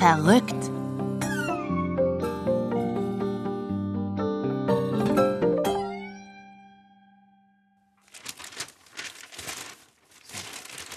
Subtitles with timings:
[0.00, 0.54] verrückt.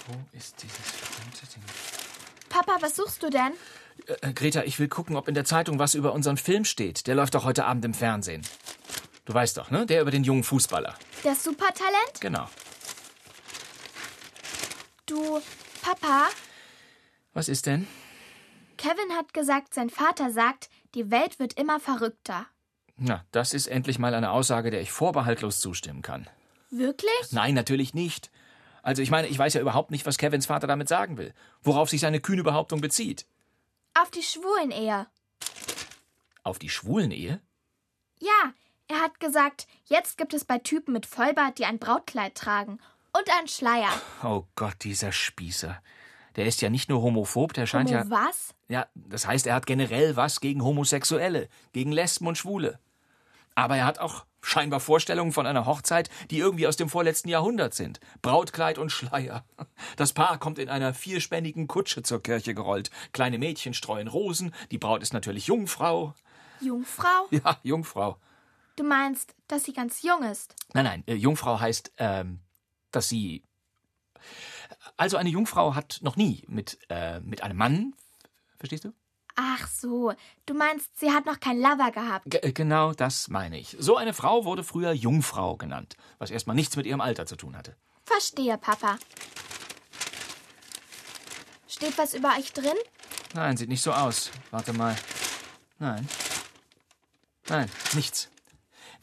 [0.08, 1.64] Wo ist dieses verdammte Ding?
[2.48, 3.52] Papa, was suchst du denn?
[4.22, 7.06] Äh, Greta, ich will gucken, ob in der Zeitung was über unseren Film steht.
[7.06, 8.44] Der läuft doch heute Abend im Fernsehen.
[9.26, 9.86] Du weißt doch, ne?
[9.86, 10.96] Der über den jungen Fußballer.
[11.24, 12.22] Das Supertalent?
[12.22, 12.48] Genau.
[15.05, 15.41] Du,
[15.82, 16.30] Papa,
[17.34, 17.85] Was ist denn?
[18.84, 22.48] Kevin hat gesagt, sein Vater sagt, die Welt wird immer verrückter.
[22.98, 26.28] Na, das ist endlich mal eine Aussage, der ich vorbehaltlos zustimmen kann.
[26.70, 27.32] Wirklich?
[27.32, 28.30] Nein, natürlich nicht.
[28.82, 31.34] Also ich meine, ich weiß ja überhaupt nicht, was Kevins Vater damit sagen will.
[31.62, 33.26] Worauf sich seine kühne Behauptung bezieht.
[33.94, 35.08] Auf die Schwulen-Ehe.
[36.44, 37.40] Auf die Schwulen-Ehe?
[38.20, 38.54] Ja,
[38.90, 42.79] er hat gesagt, jetzt gibt es bei Typen mit Vollbart, die ein Brautkleid tragen
[43.13, 43.94] und einen Schleier.
[44.24, 45.82] Oh Gott, dieser Spießer.
[46.35, 48.09] Der ist ja nicht nur homophob, der scheint Homo ja.
[48.09, 48.53] was?
[48.67, 52.79] Ja, das heißt, er hat generell was gegen Homosexuelle, gegen Lesben und Schwule.
[53.55, 57.73] Aber er hat auch scheinbar Vorstellungen von einer Hochzeit, die irgendwie aus dem vorletzten Jahrhundert
[57.73, 57.99] sind.
[58.21, 59.45] Brautkleid und Schleier.
[59.95, 62.91] Das Paar kommt in einer vierspännigen Kutsche zur Kirche gerollt.
[63.13, 66.13] Kleine Mädchen streuen Rosen, die Braut ist natürlich Jungfrau.
[66.59, 67.28] Jungfrau?
[67.31, 68.17] Ja, Jungfrau.
[68.75, 70.56] Du meinst, dass sie ganz jung ist?
[70.73, 72.39] Nein, nein, äh, Jungfrau heißt, ähm,
[72.91, 73.44] dass sie.
[74.97, 77.94] Also eine Jungfrau hat noch nie mit, äh, mit einem Mann.
[78.57, 78.94] Verstehst du?
[79.35, 80.13] Ach so,
[80.45, 82.29] du meinst, sie hat noch keinen Lover gehabt.
[82.29, 83.75] G äh, genau das meine ich.
[83.79, 87.57] So eine Frau wurde früher Jungfrau genannt, was erstmal nichts mit ihrem Alter zu tun
[87.57, 87.75] hatte.
[88.06, 88.97] Verstehe, Papa.
[91.67, 92.78] Steht was über euch drin?
[93.34, 94.29] Nein, sieht nicht so aus.
[94.51, 94.95] Warte mal.
[95.79, 96.07] Nein.
[97.50, 98.29] Nein, nichts.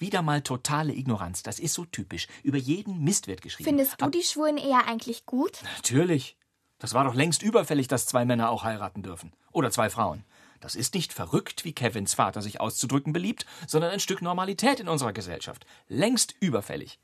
[0.01, 1.43] Wieder mal totale Ignoranz.
[1.43, 2.27] Das ist so typisch.
[2.43, 3.69] Über jeden Mist wird geschrieben.
[3.69, 5.63] Findest du die Schwulen-Ehe eigentlich gut?
[5.77, 6.37] Natürlich.
[6.79, 9.35] Das war doch längst überfällig, dass zwei Männer auch heiraten dürfen.
[9.53, 10.25] Oder zwei Frauen.
[10.61, 14.89] Das ist nicht verrückt, wie Kevins Vater sich auszudrücken beliebt, sondern ein Stück Normalität in
[14.89, 15.67] unserer Gesellschaft.
[15.89, 16.99] Längst überfällig.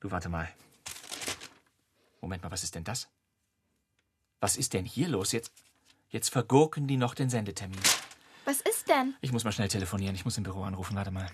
[0.00, 0.48] Du warte mal.
[2.20, 3.08] Moment mal, was ist denn das?
[4.40, 5.30] Was ist denn hier los?
[5.30, 5.52] Jetzt,
[6.10, 7.78] jetzt vergurken die noch den Sendetermin.
[8.44, 9.14] Was ist denn?
[9.20, 10.16] Ich muss mal schnell telefonieren.
[10.16, 10.96] Ich muss im Büro anrufen.
[10.96, 11.30] Warte mal.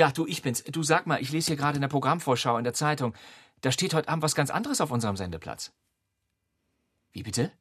[0.00, 0.64] Ja, du, ich bin's.
[0.64, 3.12] Du sag mal, ich lese hier gerade in der Programmvorschau in der Zeitung.
[3.60, 5.74] Da steht heute Abend was ganz anderes auf unserem Sendeplatz.
[7.12, 7.52] Wie bitte?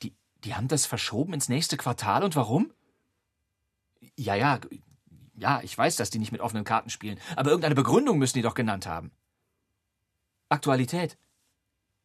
[0.00, 2.72] Die, die haben das verschoben ins nächste Quartal und warum?
[4.16, 4.60] Ja, ja,
[5.36, 8.42] ja, ich weiß, dass die nicht mit offenen Karten spielen, aber irgendeine Begründung müssen die
[8.42, 9.10] doch genannt haben.
[10.48, 11.18] Aktualität.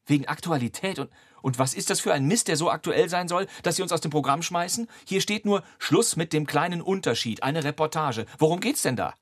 [0.05, 0.99] Wegen Aktualität.
[0.99, 1.09] Und,
[1.41, 3.91] und was ist das für ein Mist, der so aktuell sein soll, dass Sie uns
[3.91, 4.87] aus dem Programm schmeißen?
[5.05, 8.25] Hier steht nur Schluss mit dem kleinen Unterschied, eine Reportage.
[8.37, 9.13] Worum geht's denn da?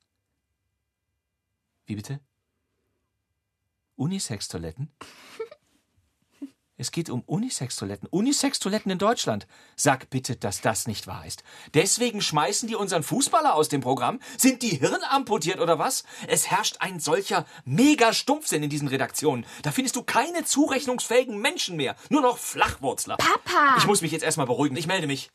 [1.86, 2.20] Wie bitte?
[3.96, 4.92] Unisex-Toiletten?
[6.75, 8.07] Es geht um Unisex-Toiletten.
[8.09, 9.45] Unisex-Toiletten in Deutschland.
[9.75, 11.44] Sag bitte, dass das nicht wahr ist.
[11.75, 14.19] Deswegen schmeißen die unseren Fußballer aus dem Programm?
[14.38, 16.03] Sind die Hirn amputiert oder was?
[16.28, 19.45] Es herrscht ein solcher Mega-Stumpfsinn in diesen Redaktionen.
[19.61, 21.95] Da findest du keine zurechnungsfähigen Menschen mehr.
[22.09, 23.17] Nur noch Flachwurzler.
[23.17, 23.75] Papa!
[23.78, 24.75] Ich muss mich jetzt erstmal beruhigen.
[24.75, 25.29] Ich melde mich.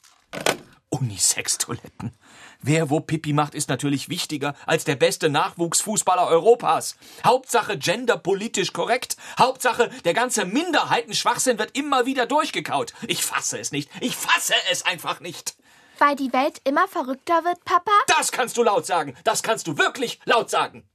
[0.91, 2.12] Unisex-Toiletten.
[2.60, 6.97] Wer wo Pipi macht, ist natürlich wichtiger als der beste Nachwuchsfußballer Europas.
[7.25, 9.16] Hauptsache genderpolitisch korrekt.
[9.38, 12.94] Hauptsache, der ganze Minderheitenschwachsinn wird immer wieder durchgekaut.
[13.06, 13.91] Ich fasse es nicht.
[14.00, 15.54] Ich fasse es einfach nicht.
[15.99, 17.91] Weil die Welt immer verrückter wird, Papa?
[18.06, 19.16] Das kannst du laut sagen.
[19.25, 20.88] Das kannst du wirklich laut sagen.